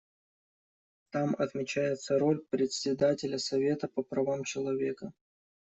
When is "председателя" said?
2.49-3.37